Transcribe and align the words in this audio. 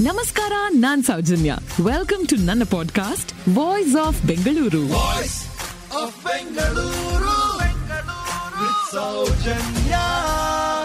ನಮಸ್ಕಾರ 0.00 0.52
ನಾನ್ 0.68 1.04
Soujanya. 1.04 1.54
Welcome 1.84 2.26
to 2.26 2.36
ನನ್ನ 2.36 2.62
podcast 2.70 3.58
Voice 3.58 3.96
of 4.06 4.22
Bengaluru 4.22 4.88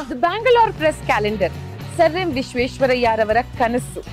the 0.09 0.13
Bangalore 0.13 0.73
Press 0.73 1.05
calendar 1.05 1.51
sir 1.97 2.15
M 2.15 2.31
ವಿಶ್ವೇಶ್ವರಯ್ಯರವರ 2.31 3.37
ಕನಸು. 3.57 4.03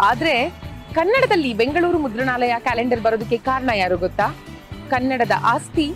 ಆದ್ರೆ 0.00 0.50
ಕನ್ನಡದಲ್ಲಿ 0.94 1.54
ಬೆಂಗಳೂರು 1.54 1.98
ಮುದ್ರಣಾಲಯ 1.98 2.54
ಕ್ಯಾಲೆಂಡರ್ 2.58 3.00
ಬರೋದಕ್ಕೆ 3.00 3.36
ಕಾರಣ 3.36 3.70
ಯಾರು 3.74 3.98
ಗೊತ್ತಾ? 3.98 4.36
ಕನ್ನಡದ 4.90 5.30
ಆಸ್ತಿ 5.44 5.94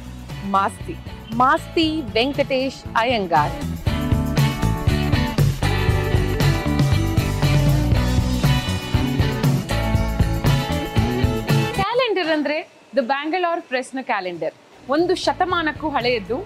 ಮಾಸ್ತಿ. 0.50 0.96
ಮಾಸ್ತಿ 1.34 2.02
ವೆಂಕಟೇಶ್ 2.12 2.96
ಅಯ್ಯಂಗಾರ್. 2.96 3.75
ಅಂದ್ರೆ 12.36 12.56
ದ 12.96 13.02
ಬ್ಯಾಂಗಲೋರ್ 13.12 13.62
ಪ್ರೆಸ್ನ 13.70 14.00
ಕ್ಯಾಲೆಂಡರ್ 14.10 14.54
ಒಂದು 14.94 15.12
ಶತಮಾನಕ್ಕೂ 15.24 15.88
ಹಳೆಯದ್ದು. 15.96 16.38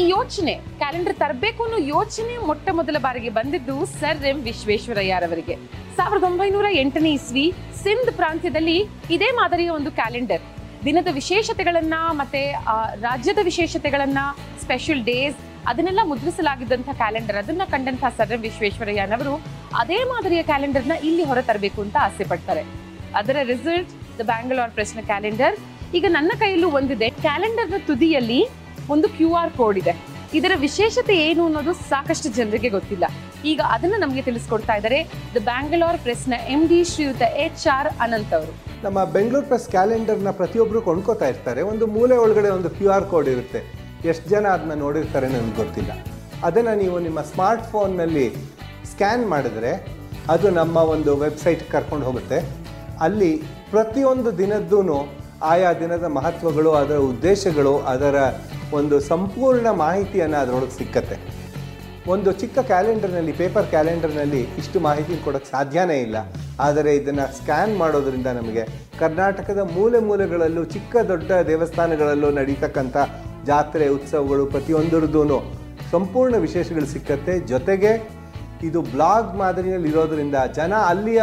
ಈ 0.00 0.02
ಯೋಚನೆ 0.14 0.54
ಕ್ಯಾಲೆಂಡರ್ 0.80 1.16
ತರಬೇಕು 1.22 1.60
ಅನ್ನೋ 1.66 1.78
ಯೋಚನೆ 1.94 2.34
ಮೊಟ್ಟ 2.48 2.68
ಮೊದಲ 2.78 2.96
ಬಾರಿಗೆ 3.06 3.30
ಬಂದಿದ್ದು 3.38 3.76
ಸರ್ 4.00 4.24
ಎಂ 4.30 4.38
ವಿಶ್ವೇಶ್ವರಯ್ಯರವರಿಗೆ. 4.48 5.54
ಸಾವಿರದ 5.98 6.24
ಒಂಬೈನೂರ 6.30 6.66
ಎಂಟನೇ 6.82 7.10
ಇಸ್ವಿ 7.18 7.46
ಸಿಂಧ್ 7.82 8.10
ಪ್ರಾಂತ್ಯದಲ್ಲಿ 8.20 8.76
ಇದೇ 9.16 9.28
ಮಾದರಿಯ 9.40 9.70
ಒಂದು 9.78 9.90
ಕ್ಯಾಲೆಂಡರ್ 10.00 10.44
ದಿನದ 10.86 11.08
ವಿಶೇಷತೆಗಳನ್ನ 11.20 11.96
ಮತ್ತೆ 12.20 12.42
ರಾಜ್ಯದ 13.06 13.40
ವಿಶೇಷತೆಗಳನ್ನ 13.50 14.20
ಸ್ಪೆಷಲ್ 14.62 15.02
ಡೇಸ್ 15.10 15.40
ಅದನ್ನೆಲ್ಲ 15.70 16.02
ಮುದ್ರಿಸಲಾಗಿದ್ದಂಥ 16.12 16.88
ಕ್ಯಾಲೆಂಡರ್ 17.02 17.38
ಅದನ್ನ 17.42 17.64
ಕಂಡಂತಹ 17.74 18.12
ಸರ್ 18.18 18.32
ಎಂ 18.36 18.40
ವಿಶ್ವೇಶ್ವರಯ್ಯನವರು 18.48 19.34
ಅದೇ 19.82 19.98
ಮಾದರಿಯ 20.12 20.42
ಕ್ಯಾಲೆಂಡರ್ನ 20.50 20.94
ಇಲ್ಲಿ 21.08 21.24
ಹೊರತರಬೇಕು 21.32 21.80
ಅಂತ 21.86 21.96
ಆಸೆ 22.06 22.24
ಪಡ್ತಾರೆ. 22.32 22.64
ಅದರ 23.20 23.36
ರಿಸಲ್ಟ್ 23.52 23.92
ದ 24.18 24.24
ಬ್ಯಾಂಗ್ಳೂರ್ 24.30 24.72
ಪ್ರೆಸ್ನ 24.76 25.00
ಕ್ಯಾಲೆಂಡರ್ 25.10 25.56
ಈಗ 25.98 26.06
ನನ್ನ 26.08 26.32
ಕೈಯಲ್ಲೂ 26.42 26.70
ಒಂದಿದೆ 26.78 27.08
ಕ್ಯಾಲೆಂಡರ್ನ 27.24 27.78
ತುದಿಯಲ್ಲಿ 27.86 28.40
ಒಂದು 28.94 29.08
ಕ್ಯೂ 29.08 29.28
ಆರ್ 29.40 29.52
ಕೋಡ್ 29.60 29.78
ಇದೆ. 29.78 29.94
ಇದರ 30.38 30.52
ವಿಶೇಷತೆ 30.56 31.14
ಏನು 31.28 31.42
ಅನ್ನೋದು 31.46 31.72
ಸಾಕಷ್ಟು 31.88 32.28
ಜನರಿಗೆ 32.28 32.68
ಗೊತ್ತಿಲ್ಲ. 32.68 33.04
ಈಗ 33.44 33.60
ಅದನ್ನ 33.74 33.96
ನಮಗೆ 33.98 34.22
ತಿಳಿಸ್ಕೊಡ್ತಾ 34.22 34.74
ಇದ್ದಾರೆ 34.74 34.98
ದ 35.34 35.40
ಬ್ಯಾಂಗ್ಳೂರ್ 35.50 35.98
ಪ್ರೆಸ್ನ 35.98 36.34
ಎಂ 36.54 36.62
ಡಿ 36.70 36.84
ಶ್ರೀಯುತ 36.92 37.22
ಎಚ್ 37.44 37.66
ಆರ್ 37.76 37.88
ಅನಂತ್ 38.04 38.34
ಅವರು. 38.38 38.52
ನಮ್ಮ 38.84 39.04
ಬೆಂಗಳೂರು 39.16 39.46
ಪ್ರೆಸ್ 39.46 39.68
ಕ್ಯಾಲೆಂಡರ್ನ 39.68 40.30
ಪ್ರತಿಯೊಬ್ಬರು 40.30 40.82
ಕೊಂಡ್ಕೋತಾ 40.88 41.26
ಇರ್ತಾರೆ. 41.32 41.62
ಒಂದು 41.72 41.86
ಮೂಲೆ 41.86 42.16
ಒಳಗಡೆ 42.16 42.48
ಒಂದು 42.58 42.70
ಕ್ಯೂ 42.70 42.90
ಆರ್ 42.96 43.04
ಕೋಡ್ 43.12 43.28
ಇರುತ್ತೆ. 43.28 43.62
ಎಷ್ಟು 44.12 44.30
ಜನ 44.30 44.46
ಅದನ್ನ 44.56 44.74
ನೋಡಿರ್ತಾರೆ 44.84 45.28
ನನಗೆ 45.28 45.56
ಗೊತ್ತಿಲ್ಲ. 45.62 45.92
ಅದನ್ನು 46.48 46.74
ನೀವು 46.82 46.98
ನಿಮ್ಮ 46.98 47.20
ಸ್ಮಾರ್ಟ್ 47.32 47.66
ಫೋನ್ನಲ್ಲಿ 47.72 48.26
ಸ್ಕ್ಯಾನ್ 48.92 49.24
ಮಾಡಿದ್ರೆ 49.34 49.72
ಅದು 50.34 50.50
ನಮ್ಮ 50.60 50.76
ಒಂದು 50.94 51.16
ವೆಬ್ಸೈಟ್ 51.16 51.62
ಕರ್ಕೊಂಡು 51.70 52.06
ಹೋಗುತ್ತೆ. 52.06 52.38
ಅಲ್ಲಿ 53.06 53.32
ಪ್ರತಿಯೊಂದು 53.70 54.30
ದಿನದ್ದೂ 54.38 54.80
ಆಯಾ 55.52 55.70
ದಿನದ 55.72 56.06
ಮಹತ್ವಗಳು, 56.16 56.70
ಅದರ 56.80 56.98
ಉದ್ದೇಶಗಳು, 57.12 57.74
ಅದರ 57.92 58.16
ಒಂದು 58.72 58.96
ಸಂಪೂರ್ಣ 59.00 59.68
ಮಾಹಿತಿಯನ್ನು 59.84 60.38
ಅದರೊಳಗೆ 60.42 60.76
ಸಿಕ್ಕತ್ತೆ. 60.78 61.16
ಒಂದು 62.10 62.30
ಚಿಕ್ಕ 62.32 62.58
ಕ್ಯಾಲೆಂಡರ್ನಲ್ಲಿ, 62.58 63.32
ಪೇಪರ್ 63.32 63.66
ಕ್ಯಾಲೆಂಡರ್ನಲ್ಲಿ 63.66 64.40
ಇಷ್ಟು 64.60 64.80
ಮಾಹಿತಿ 64.80 65.16
ಕೊಡೋಕ್ಕೆ 65.24 65.50
ಸಾಧ್ಯನೇ 65.50 65.96
ಇಲ್ಲ. 66.06 66.16
ಆದರೆ 66.60 66.90
ಇದನ್ನು 66.96 67.26
ಸ್ಕ್ಯಾನ್ 67.38 67.74
ಮಾಡೋದರಿಂದ 67.76 68.26
ನಮಗೆ 68.26 68.64
ಕರ್ನಾಟಕದ 68.98 69.58
ಮೂಲೆ 69.76 70.00
ಮೂಲೆಗಳಲ್ಲೂ, 70.08 70.64
ಚಿಕ್ಕ 70.64 70.96
ದೊಡ್ಡ 71.08 71.32
ದೇವಸ್ಥಾನಗಳಲ್ಲೂ 71.46 72.30
ನಡೀತಕ್ಕಂಥ 72.30 72.96
ಜಾತ್ರೆ, 73.46 73.86
ಉತ್ಸವಗಳು 73.88 74.46
ಪ್ರತಿಯೊಂದರದ್ದು 74.46 75.38
ಸಂಪೂರ್ಣ 75.90 76.36
ವಿಶೇಷಗಳು 76.36 76.86
ಸಿಕ್ಕತ್ತೆ. 76.86 77.34
ಜೊತೆಗೆ 77.52 77.92
ಇದು 78.62 78.80
ಬ್ಲಾಗ್ 78.82 79.30
ಮಾದರಿಯಲ್ಲಿ 79.36 79.88
ಇರೋದ್ರಿಂದ 79.88 80.36
ಜನ 80.54 80.72
ಅಲ್ಲಿಯ 80.88 81.22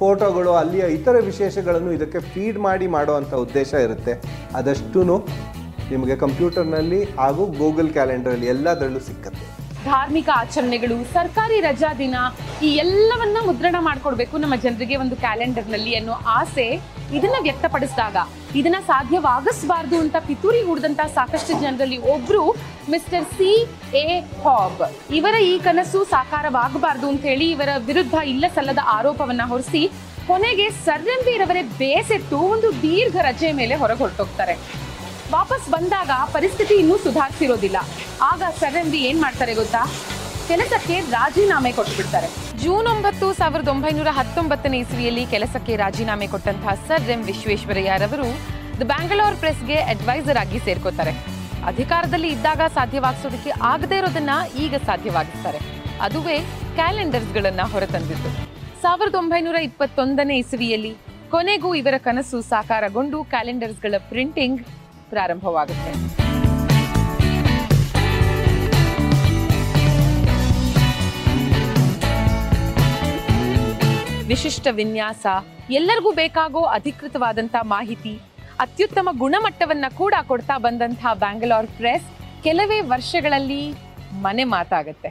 ಫೋಟೋಗಳು, 0.00 0.50
ಅಲ್ಲಿಯ 0.52 0.84
ಇತರ 0.98 1.16
ವಿಶೇಷಗಳನ್ನು 1.30 1.92
ಇದಕ್ಕೆ 1.92 2.20
ಫೀಡ್ 2.32 2.58
ಮಾಡಿ 2.58 2.86
ಮಾಡುವಂಥ 2.86 3.34
ಉದ್ದೇಶ 3.34 3.72
ಇರುತ್ತೆ. 3.74 4.12
ಅದಷ್ಟೂ 4.54 5.02
ನಿಮಗೆ 5.90 6.16
ಕಂಪ್ಯೂಟರ್ನಲ್ಲಿ 6.16 7.04
ಹಾಗೂ 7.04 7.46
ಗೂಗಲ್ 7.46 7.90
ಕ್ಯಾಲೆಂಡರಲ್ಲಿ 7.90 8.46
ಎಲ್ಲದರಲ್ಲೂ 8.46 9.00
ಸಿಕ್ಕತ್ತೆ. 9.00 9.59
ಧಾರ್ಮಿಕ 9.84 10.28
ಆಚರಣೆಗಳು, 10.42 11.04
ಸರ್ಕಾರಿ 11.14 11.60
ರಜಾ 11.60 11.90
ದಿನ, 11.98 12.16
ಈ 12.62 12.70
ಎಲ್ಲವನ್ನ 12.76 13.38
ಮುದ್ರಣ 13.46 13.76
ಮಾಡ್ಕೊಡ್ಬೇಕು 13.80 14.38
ನಮ್ಮ 14.38 14.54
ಜನರಿಗೆ 14.54 14.96
ಒಂದು 14.96 15.16
ಕ್ಯಾಲೆಂಡರ್ನಲ್ಲಿ 15.16 15.94
ಅನ್ನೋ 15.94 16.12
ಆಸೆ 16.38 16.66
ಇದನ್ನ 17.12 17.36
ವ್ಯಕ್ತಪಡಿಸಿದಾಗ. 17.42 18.16
ಇದನ್ನ 18.54 18.78
ಸಾಧ್ಯವಾಗಿಸಬಾರ್ದು 18.86 19.96
ಅಂತ 20.00 20.16
ಪಿತೂರಿ 20.28 20.62
ಹೂಡಿದಂತ 20.62 21.00
ಸಾಕಷ್ಟು 21.14 21.60
ಜನರಲ್ಲಿ 21.60 21.98
ಒಬ್ರು 22.14 22.42
ಮಿಸ್ಟರ್ 22.88 23.26
ಸಿ 23.36 23.50
ಎ 23.94 24.06
ಹಾಬ್. 24.44 24.84
ಇವರ 25.14 25.34
ಈ 25.34 25.58
ಕನಸು 25.58 26.04
ಸಾಕಾರವಾಗಬಾರ್ದು 26.04 27.08
ಅಂತ 27.08 27.22
ಹೇಳಿ 27.22 27.50
ಇವರ 27.50 27.68
ವಿರುದ್ಧ 27.88 28.14
ಇಲ್ಲ 28.34 28.44
ಸಲ್ಲದ 28.54 28.78
ಆರೋಪವನ್ನ 28.98 29.46
ಹೊರಿಸಿ 29.46 29.82
ಕೊನೆಗೆ 30.26 30.70
ಸರ್ರಂಬೀರವರೇ 30.86 31.62
ಬೇಸೆತ್ತು 31.78 32.38
ಒಂದು 32.54 32.82
ದೀರ್ಘ 32.82 33.16
ರಜೆ 33.20 33.52
ಮೇಲೆ 33.52 33.74
ಹೊರಗೆ 33.74 34.02
ಹೊರಟೋಗ್ತಾರೆ 34.02 34.54
ವಾಪಸ್ 35.34 35.66
ಬಂದಾಗ 35.74 36.12
ಪರಿಸ್ಥಿತಿ 36.32 36.74
ಇನ್ನೂ 36.82 36.96
ಸುಧಾರಿಸಿರೋದಿಲ್ಲ. 37.04 37.78
ಆಗ 38.30 38.42
ಸರ್ 38.60 38.78
ಎಂ 38.80 38.88
ಏನ್ 39.08 39.18
ಮಾಡ್ತಾರೆ 39.24 39.52
ಗೊತ್ತಾ? 39.58 39.82
ಕೆಲಸಕ್ಕೆ 40.48 40.96
ರಾಜೀನಾಮೆ 41.16 41.72
ಕೊಟ್ಟು 41.72 41.94
ಬಿಡ್ತಾರೆ 41.98 42.28
ಜೂನ್ 42.62 42.86
ಒಂಬತ್ತು 42.92 43.26
ಸಾವಿರದ 43.40 43.68
ಒಂಬೈನೂರ 43.74 44.10
ಹತ್ತೊಂಬತ್ತನೇ 44.18 44.78
ಇಸ್ವಿಯಲ್ಲಿ 44.84 45.24
ಕೆಲಸಕ್ಕೆ 45.34 45.74
ರಾಜೀನಾಮೆ 45.82 46.26
ಕೊಟ್ಟಂತಹ 46.32 46.74
ಸರ್ 46.88 47.10
ಎಂ 47.14 47.20
ವಿಶ್ವೇಶ್ವರಯ್ಯರವರು 47.30 48.26
ದ 48.80 48.86
ಬ್ಯಾಂಗ್ಳೂರ್ 48.92 49.36
ಪ್ರೆಸ್ಗೆ 49.42 49.76
ಅಡ್ವೈಸರ್ 49.92 50.40
ಆಗಿ 50.42 50.58
ಸೇರ್ಕೋತಾರೆ. 50.66 51.12
ಅಧಿಕಾರದಲ್ಲಿ 51.72 52.28
ಇದ್ದಾಗ 52.28 52.60
ಸಾಧ್ಯವಾಗಿಸೋದಕ್ಕೆ 52.74 53.50
ಆಗದೇ 53.72 53.98
ಇರೋದನ್ನ 53.98 54.30
ಈಗ 54.64 54.74
ಸಾಧ್ಯವಾಗಿಸ್ತಾರೆ. 54.88 55.60
ಅದುವೇ 56.06 56.36
ಕ್ಯಾಲೆಂಡರ್ಸ್ಗಳನ್ನ 56.74 57.62
ಹೊರತಂದಿದ್ದು. 57.72 58.30
ಸಾವಿರದ 58.82 59.14
ಒಂಬೈನೂರ 59.14 59.56
ಇಪ್ಪತ್ತೊಂದನೇ 59.68 60.36
ಇಸವಿಯಲ್ಲಿ 60.38 60.92
ಕೊನೆಗೂ 61.30 61.70
ಇವರ 61.80 61.96
ಕನಸು 61.98 62.38
ಸಾಕಾರಗೊಂಡು 62.42 63.18
ಕ್ಯಾಲೆಂಡರ್ಸ್ಗಳ 63.32 63.94
ಪ್ರಿಂಟಿಂಗ್ 64.12 64.60
ಪ್ರಾರಂಭವಾಗುತ್ತೆ. 65.12 65.92
ವಿಶಿಷ್ಟ 74.30 74.66
ವಿನ್ಯಾಸ, 74.70 75.26
ಎಲ್ಲರಿಗೂ 75.78 76.10
ಬೇಕಾಗೋ 76.18 76.60
ಅಧಿಕೃತವಾದಂತ 76.78 77.56
ಮಾಹಿತಿ, 77.74 78.12
ಅತ್ಯುತ್ತಮ 78.64 79.08
ಗುಣಮಟ್ಟವನ್ನ 79.22 79.86
ಕೂಡ 79.96 80.14
ಕೊಡ್ತಾ 80.30 80.56
ಬಂದಂತಹ 80.64 81.12
ಬ್ಯಾಂಗ್ಲೋರ್ 81.22 81.68
ಪ್ರೆಸ್ 81.78 82.06
ಕೆಲವೇ 82.44 82.78
ವರ್ಷಗಳಲ್ಲಿ 82.92 83.62
ಮನೆ 84.24 84.44
ಮಾತಾಗತ್ತೆ. 84.56 85.10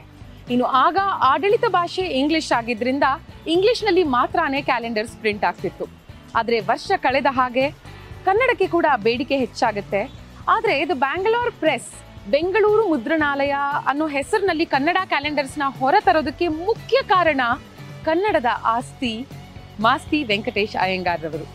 ಇನ್ನು 0.52 0.66
ಆಗ 0.84 0.98
ಆಡಳಿತ 1.30 1.66
ಭಾಷೆ 1.68 2.04
ಇಂಗ್ಲಿಷ್ 2.20 2.50
ಆಗಿದ್ರಿಂದ 2.58 3.06
ಇಂಗ್ಲಿಷ್ನಲ್ಲಿ 3.54 4.04
ಮಾತ್ರನೇ 4.16 4.60
ಕ್ಯಾಲೆಂಡರ್ಸ್ 4.68 5.14
ಪ್ರಿಂಟ್ 5.22 5.44
ಆಗ್ತಿತ್ತು. 5.50 5.86
ಆದರೆ 6.38 6.56
ವರ್ಷ 6.70 6.90
ಕಳೆದ 7.04 7.28
ಹಾಗೆ 7.38 7.64
ಕನ್ನಡಕ್ಕೆ 8.24 8.66
ಕೂಡ 8.66 8.86
ಬೇಡಿಕೆ 9.02 9.36
ಹೆಚ್ಚಾಗುತ್ತೆ. 9.36 10.02
ಆದರೆ 10.48 10.80
ಇದು 10.80 10.94
ಬ್ಯಾಂಗ್ಳೂರ್ 10.94 11.52
ಪ್ರೆಸ್, 11.52 11.90
ಬೆಂಗಳೂರು 12.30 12.88
ಮುದ್ರಣಾಲಯ 12.88 13.54
ಅನ್ನೋ 13.86 14.06
ಹೆಸರಿನಲ್ಲಿ 14.06 14.66
ಕನ್ನಡ 14.66 14.96
ಕ್ಯಾಲೆಂಡರ್ಸ್ನ 15.04 15.62
ಹೊರ 15.80 15.94
ತರೋದಕ್ಕೆ 16.00 16.48
ಮುಖ್ಯ 16.48 16.98
ಕಾರಣ 17.06 17.40
ಕನ್ನಡದ 18.04 18.50
ಆಸ್ತಿ 18.64 19.26
ಮಾಸ್ತಿ 19.80 20.24
ವೆಂಕಟೇಶ್ 20.24 20.76
ಅಯ್ಯಂಗಾರ್ 20.76 21.24
ಅವರು 21.24 21.46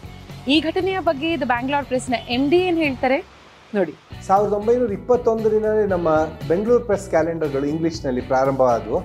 ಈ 0.52 0.60
ಘಟನೆಯ 0.60 1.00
ಬಗ್ಗೆ 1.00 1.34
ಇದು 1.34 1.46
ಬ್ಯಾಂಗ್ಳೂರ್ 1.46 1.86
ಪ್ರೆಸ್ನ 1.86 2.16
ಎಂ 2.30 2.50
ಡಿ 2.50 2.58
ಏನು 2.58 2.78
ಹೇಳ್ತಾರೆ? 2.78 3.26
ನೋಡಿ. 3.74 3.94
ಸಾವಿರದ 4.28 4.54
ಒಂಬೈನೂರ 4.54 4.92
ಇಪ್ಪತ್ತೊಂದರಿಂದಲೇ 4.92 5.86
ನಮ್ಮ 5.88 6.10
ಬೆಂಗಳೂರು 6.48 6.84
ಪ್ರೆಸ್ 6.86 7.10
ಕ್ಯಾಲೆಂಡರ್ಗಳು 7.10 7.66
ಇಂಗ್ಲೀಷ್ನಲ್ಲಿ 7.66 8.22
ಪ್ರಾರಂಭವಾದವು. 8.22 9.00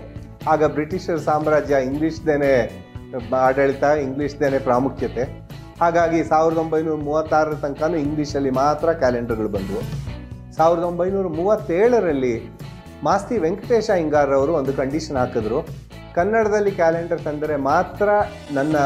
ಆಗ 0.49 0.65
ಬ್ರಿಟಿಷರ 0.65 1.17
ಸಾಮ್ರಾಜ್ಯ 1.17 1.85
ಇಂಗ್ಲೀಷ್ದೇನೆ 1.85 2.53
ಆಡಳಿತ, 3.37 3.83
ಇಂಗ್ಲೀಷ್ದೇನೆ 3.83 4.59
ಪ್ರಾಮುಖ್ಯತೆ. 4.59 5.40
ಹಾಗಾಗಿ 5.81 6.19
ಸಾವಿರದ 6.31 6.59
ಒಂಬೈನೂರ 6.63 6.97
ಮೂವತ್ತಾರರ 7.09 7.55
ತನಕನೂ 7.63 7.97
ಇಂಗ್ಲೀಷಲ್ಲಿ 8.07 8.51
ಮಾತ್ರ 8.63 8.89
ಕ್ಯಾಲೆಂಡರ್ಗಳು 9.03 9.51
ಬಂದವು. 9.55 9.83
ಸಾವಿರದ 10.57 10.85
ಒಂಬೈನೂರ 10.89 11.29
ಮೂವತ್ತೇಳರಲ್ಲಿ 11.39 12.35
ಮಾಸ್ತಿ 13.07 13.37
ವೆಂಕಟೇಶ 13.45 13.91
ಹಿಂಗಾರವರು 14.01 14.53
ಒಂದು 14.61 14.73
ಕಂಡೀಷನ್ 14.81 15.19
ಹಾಕಿದ್ರು. 15.21 15.59
ಕನ್ನಡದಲ್ಲಿ 16.17 16.73
ಕ್ಯಾಲೆಂಡರ್ 16.81 17.23
ತಂದರೆ 17.29 17.55
ಮಾತ್ರ 17.71 18.09
ನನ್ನ 18.59 18.77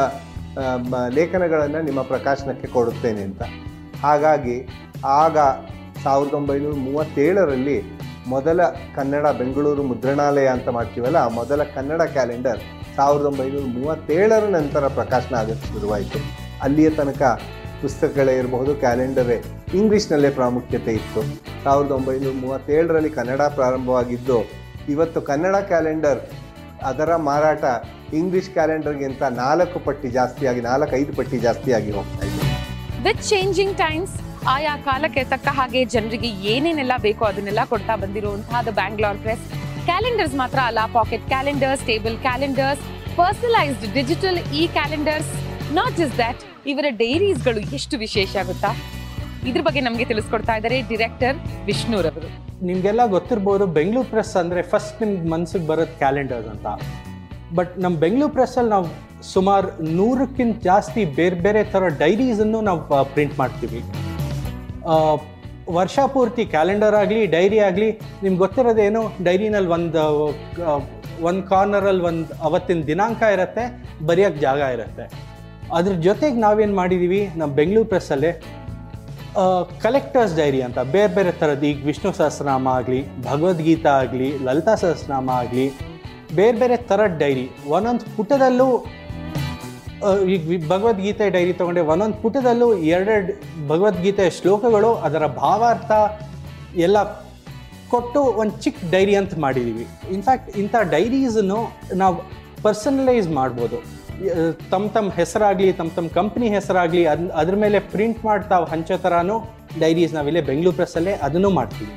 ಲೇಖನಗಳನ್ನು 1.17 1.81
ನಿಮ್ಮ 1.87 2.01
ಪ್ರಕಾಶನಕ್ಕೆ 2.11 2.67
ಕೊಡುತ್ತೇನೆ 2.75 3.23
ಅಂತ. 3.29 3.41
ಹಾಗಾಗಿ 4.05 4.57
ಆಗ 5.23 5.37
ಸಾವಿರದ 6.05 6.33
ಒಂಬೈನೂರ 6.41 6.75
ಮೂವತ್ತೇಳರಲ್ಲಿ 6.87 7.77
ಮೊದಲ 8.33 8.61
ಕನ್ನಡ 8.95 9.25
ಬೆಂಗಳೂರು 9.41 9.83
ಮುದ್ರಣಾಲಯ 9.91 10.47
ಅಂತ 10.55 10.69
ಮಾಡ್ತೀವಲ್ಲ 10.77 11.19
ಮೊದಲ 11.39 11.61
ಕನ್ನಡ 11.75 12.01
ಕ್ಯಾಲೆಂಡರ್ 12.15 12.61
ಸಾವಿರದ 12.97 13.27
ಒಂಬೈನೂರ 13.31 13.65
ಮೂವತ್ತೇಳರ 13.77 14.45
ನಂತರ 14.57 14.87
ಪ್ರಕಾಶನ 14.99 15.35
ಆಗೋಕ್ಕೆ 15.41 15.67
ಶುರುವಾಯಿತು. 15.73 16.19
ಅಲ್ಲಿಯ 16.63 16.89
ತನಕ 16.99 17.23
ಪುಸ್ತಕಗಳೇ 17.81 18.33
ಇರಬಹುದು, 18.41 18.71
ಕ್ಯಾಲೆಂಡರೇ. 18.83 19.37
ಇಂಗ್ಲೀಷ್ನಲ್ಲೇ 19.79 20.29
ಪ್ರಾಮುಖ್ಯತೆ 20.39 20.91
ಇತ್ತು. 20.99 21.21
ಸಾವಿರದ 21.63 21.91
ಒಂಬೈನೂರ 21.97 22.33
ಮೂವತ್ತೇಳರಲ್ಲಿ 22.43 23.11
ಕನ್ನಡ 23.17 23.41
ಪ್ರಾರಂಭವಾಗಿದ್ದು, 23.57 24.37
ಇವತ್ತು 24.93 25.21
ಕನ್ನಡ 25.29 25.55
ಕ್ಯಾಲೆಂಡರ್, 25.71 26.21
ಅದರ 26.91 27.11
ಮಾರಾಟ 27.29 27.63
ಇಂಗ್ಲಿಷ್ 28.19 28.49
ಕ್ಯಾಲೆಂಡರ್ಗಿಂತ 28.55 29.23
ನಾಲ್ಕು 29.41 29.79
ಪಟ್ಟಿ 29.87 30.09
ಜಾಸ್ತಿಯಾಗಿ, 30.17 30.61
ನಾಲ್ಕೈದು 30.69 31.13
ಪಟ್ಟಿ 31.19 31.39
ಜಾಸ್ತಿಯಾಗಿ 31.47 31.91
ಹೋಗ್ತಾ 31.97 32.23
ಇದೆ. 32.29 32.47
ವಿತ್ 33.05 33.23
ಚೇಂಜಿಂಗ್ 33.31 33.75
ಟೈಮ್ಸ್ 33.83 34.15
ಆಯಾ 34.55 34.73
ಕಾಲಕ್ಕೆ 34.87 35.21
ತಕ್ಕ 35.33 35.47
ಹಾಗೆ 35.59 35.81
ಜನರಿಗೆ 35.93 36.29
ಏನೇನೆಲ್ಲ 36.53 36.93
ಬೇಕೋ 37.05 37.23
ಅದನ್ನೆಲ್ಲ 37.31 37.61
ಕೊಡ್ತಾ 37.71 37.95
ಬಂದಿರುವಂತಹ 38.03 38.61
ದ 38.67 38.71
ಬ್ಯಾಂಗ್ಳೂರ್ 38.79 39.19
ಪ್ರೆಸ್ 39.23 39.45
ಕ್ಯಾಲೆಂಡರ್ಸ್ 39.89 40.35
ಮಾತ್ರ 40.41 40.59
ಅಲ್ಲ 40.69 40.79
pocket 40.97 41.25
calendars 41.33 41.83
table 41.89 42.17
calendars 42.27 42.83
personalised 43.19 43.85
digital 43.97 44.39
e 44.61 44.63
calendars 44.77 45.31
not 45.77 45.95
just 45.99 46.17
that 46.23 46.41
ಇವರ 46.71 46.87
ಡೈರೀಸ್ಗಳು 47.01 47.61
ಎಷ್ಟು 47.77 47.95
ವಿಶೇಷ 48.03 48.31
ಆಗುತ್ತಾ? 48.41 48.69
ಇದ್ರ 49.49 49.61
ಬಗ್ಗೆ 49.67 49.81
ನಮಗೆ 49.87 50.05
ತಿಳಿಸ್ಕೊಡ್ತಾ 50.11 50.53
ಇದ್ದಾರೆ 50.59 50.77
ಡಿರೆಕ್ಟರ್ 50.91 51.37
ವಿಷ್ಣುರವರು 51.69 52.29
ನಿಮಗೆಲ್ಲ 52.67 53.01
ಗೊತ್ತಿರ್ಬೋದು 53.15 53.65
ಬೆಂಗಳೂರು 53.77 54.07
ಪ್ರೆಸ್ 54.13 54.33
ಅಂದರೆ 54.41 54.61
ಫಸ್ಟ್ 54.71 55.01
ನಿಮ್ಗೆ 55.03 55.29
ಮನ್ಸಿಗೆ 55.33 55.67
ಬರೋದು 55.71 55.93
ಕ್ಯಾಲೆಂಡರ್ 56.03 56.47
ಅಂತ. 56.53 56.67
ಬಟ್ 57.57 57.73
ನಮ್ಮ 57.83 57.95
ಬೆಂಗಳೂರು 58.03 58.33
ಪ್ರೆಸ್ಸಲ್ಲಿ 58.37 58.71
ನಾವು 58.75 58.87
ಸುಮಾರು 59.33 59.67
ನೂರಕ್ಕಿಂತ 59.99 60.55
ಜಾಸ್ತಿ 60.69 61.01
ಬೇರೆ 61.19 61.37
ಬೇರೆ 61.45 61.61
ಥರ 61.73 61.83
ಡೈರೀಸನ್ನು 62.03 62.61
ನಾವು 62.69 63.03
ಪ್ರಿಂಟ್ 63.15 63.35
ಮಾಡ್ತೀವಿ. 63.41 63.81
ವರ್ಷ 65.77 65.99
ಪೂರ್ತಿ 66.15 66.43
ಕ್ಯಾಲೆಂಡರ್ 66.55 66.95
ಆಗಲಿ, 67.03 67.21
ಡೈರಿ 67.35 67.59
ಆಗಲಿ, 67.67 67.87
ನಿಮ್ಗೆ 68.23 68.39
ಗೊತ್ತಿರೋದೇನು? 68.43 69.01
ಡೈರಿನಲ್ಲಿ 69.27 69.71
ಒಂದು 69.77 70.03
ಒಂದು 71.29 71.43
ಕಾರ್ನರಲ್ಲಿ 71.53 72.03
ಒಂದು 72.09 72.33
ಅವತ್ತಿನ 72.47 72.81
ದಿನಾಂಕ 72.89 73.21
ಇರುತ್ತೆ 73.35 73.63
ಬರೆಯೋಕ್ಕೆ 74.09 74.41
ಜಾಗ 74.47 74.61
ಇರುತ್ತೆ. 74.75 75.05
ಅದ್ರ 75.77 75.93
ಜೊತೆಗೆ 76.07 76.37
ನಾವೇನು 76.45 76.75
ಮಾಡಿದ್ದೀವಿ 76.81 77.21
ನಮ್ಮ 77.39 77.49
ಬೆಂಗಳೂರು 77.59 77.87
ಪ್ರೆಸ್ಸಲ್ಲೇ 77.93 78.31
ಕಲೆಕ್ಟರ್ಸ್ 79.85 80.33
ಡೈರಿ 80.39 80.59
ಅಂತ, 80.67 80.79
ಬೇರೆ 80.95 81.11
ಬೇರೆ 81.15 81.31
ಥರದ್ದು 81.39 81.65
ಈಗ 81.69 81.79
ವಿಷ್ಣು 81.89 82.11
ಸಹಸ್ರನಾಮ 82.19 82.67
ಆಗಲಿ, 82.79 82.99
ಭಗವದ್ಗೀತಾ 83.29 83.93
ಆಗಲಿ, 84.03 84.29
ಲಲಿತಾ 84.47 84.75
ಸಹಸ್ರನಾಮ 84.83 85.29
ಆಗಲಿ, 85.41 85.65
ಬೇರೆ 86.39 86.55
ಬೇರೆ 86.61 86.75
ಥರದ 86.91 87.17
ಡೈರಿ 87.23 87.47
ಒಂದೊಂದು 87.75 88.05
ಪುಟದಲ್ಲೂ 88.17 88.69
ಈಗ 90.35 90.41
ಭಗವದ್ಗೀತೆ 90.73 91.25
ಡೈರಿ 91.35 91.53
ತೊಗೊಂಡೆ, 91.59 91.83
ಒಂದೊಂದು 91.93 92.17
ಪುಟದಲ್ಲೂ 92.23 92.69
ಎರಡೆರಡು 92.93 93.33
ಭಗವದ್ಗೀತೆಯ 93.71 94.31
ಶ್ಲೋಕಗಳು 94.37 94.91
ಅದರ 95.07 95.25
ಭಾವಾರ್ಥ 95.41 95.91
ಎಲ್ಲ 96.85 96.97
ಕೊಟ್ಟು 97.93 98.21
ಒಂದು 98.41 98.53
ಚಿಕ್ಕ 98.63 98.79
ಡೈರಿ 98.95 99.13
ಅಂತ 99.21 99.33
ಮಾಡಿದ್ದೀವಿ 99.45 99.85
ಇನ್ಫ್ಯಾಕ್ಟ್ 100.15 100.49
ಇಂಥ 100.61 100.75
ಡೈರೀಸನ್ನು 100.95 101.59
ನಾವು 102.01 102.15
ಪರ್ಸನಲೈಸ್ 102.65 103.27
ಮಾಡ್ಬೋದು. 103.39 103.77
ತಮ್ಮ 104.71 104.87
ತಮ್ಮ 104.87 105.11
ಹೆಸರಾಗಲಿ 105.11 105.73
ತಮ್ಮ 105.73 105.91
ತಮ್ಮ 105.95 106.09
ಕಂಪ್ನಿ 106.09 106.49
ಹೆಸರಾಗಲಿ, 106.49 107.05
ಅದ್, 107.05 107.31
ಅದ್ರ 107.31 107.55
ಮೇಲೆ 107.55 107.79
ಪ್ರಿಂಟ್ 107.79 108.25
ಮಾಡ್ತಾ 108.25 108.57
ಹಂಚೋ 108.59 108.97
ಥರನೂ 108.97 109.37
ಡೈರೀಸ್ 109.79 110.13
ನಾವಿಲ್ಲೇ 110.13 110.41
ಬೆಂಗಳೂರು 110.41 110.75
ಪ್ರೆಸ್ಸಲ್ಲೇ 110.75 111.13
ಅದನ್ನು 111.13 111.49
ಮಾಡ್ತೀವಿ. 111.49 111.91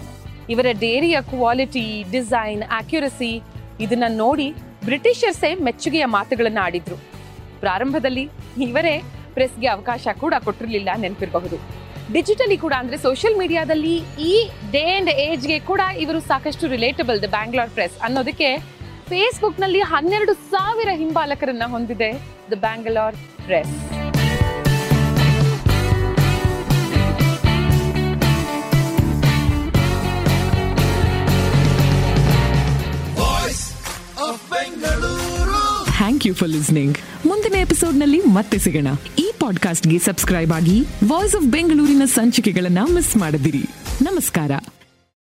ಇವರ 0.50 0.66
ಡೈರಿಯ 0.80 1.20
ಕ್ವಾಲಿಟಿ 1.20 2.04
ಡಿಸೈನ್ 2.10 2.62
ಅಕ್ಯುರಸಿ 2.62 3.42
ಇದನ್ನ 3.80 4.04
ನೋಡಿ 4.08 4.54
ಬ್ರಿಟಿಷರ್ಸೇ 4.84 5.54
ಮೆಚ್ಚುಗೆಯ 5.54 6.04
ಮಾತುಗಳನ್ನು 6.04 6.60
ಆಡಿದ್ರು. 6.60 6.96
ಪ್ರಾರಂಭದಲ್ಲಿ 7.60 8.28
ಇವರೇ 8.60 9.02
ಪ್ರೆಸ್ಗೆ 9.34 9.66
ಅವಕಾಶ 9.66 10.08
ಕೂಡ 10.18 10.34
ಕೊಟ್ಟಿರಲಿಲ್ಲ 10.44 10.88
ನೆನಪಿರಬಹುದು. 10.96 11.58
ಡಿಜಿಟಲಿ 12.12 12.56
ಕೂಡ 12.56 12.74
ಅಂದ್ರೆ 12.78 12.96
ಸೋಷಿಯಲ್ 12.96 13.38
ಮೀಡಿಯಾದಲ್ಲಿ 13.38 13.96
ಈ 14.18 14.50
ಡೇ 14.70 14.84
ಅಂಡ್ 14.96 15.10
ಏಜ್ಗೆ 15.10 15.60
ಕೂಡ 15.60 15.80
ಇವರು 15.98 16.20
ಸಾಕಷ್ಟು 16.20 16.66
ರಿಲೇಟಬಲ್ 16.66 17.22
ದ 17.22 17.24
ಬ್ಯಾಂಗ್ಳೂರ್ 17.24 17.70
ಪ್ರೆಸ್ 17.70 17.96
ಅನ್ನೋದಕ್ಕೆ 18.02 18.77
ಫೇಸ್ಬುಕ್ನಲ್ಲಿ 19.10 19.80
ಹನ್ನೆರಡು 19.80 20.32
ಸಾವಿರ 20.34 20.88
ಹಿಂಬಾಲಕರನ್ನ 20.94 21.62
ಹೊಂದಿದೆ 21.66 22.10
the 22.50 22.54
Bangalore 22.54 23.16
press. 23.46 23.74
Thank 35.98 36.26
you 36.26 36.34
for 36.34 36.50
listening 36.50 36.98
ಮುಂದಿನ 37.26 37.54
ಎಪಿಸೋಡ್ನಲ್ಲಿ 37.54 38.20
ಮತ್ತೆ 38.20 38.58
ಸಿಗೋಣ. 38.58 38.88
ಈ 39.18 39.32
ಪಾಡ್ಕಾಸ್ಟ್ಗೆ 39.40 39.98
ಸಬ್ಸ್ಕ್ರೈಬ್ 39.98 40.52
ಆಗಿ 40.52 40.80
ವಾಯ್ಸ್ 41.08 41.34
ಆಫ್ 41.34 41.44
ಬೆಂಗಳೂರಿನ 41.44 42.02
ಸಂಚಿಕೆಗಳನ್ನ 42.04 42.78
ಮಿಸ್ 42.94 43.16
ಮಾಡದಿರಿ. 43.16 43.64
ನಮಸ್ಕಾರ. 44.02 44.50